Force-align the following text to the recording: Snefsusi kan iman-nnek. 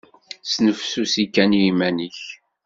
Snefsusi 0.51 1.25
kan 1.33 1.51
iman-nnek. 1.69 2.19